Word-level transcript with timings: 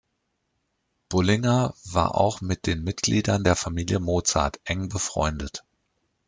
Bullinger 1.09 1.75
war 1.83 2.15
auch 2.15 2.41
mit 2.41 2.65
den 2.65 2.83
Mitgliedern 2.83 3.43
der 3.43 3.55
Familie 3.55 3.99
Mozart 3.99 4.59
eng 4.65 4.89
befreundet. 4.89 5.63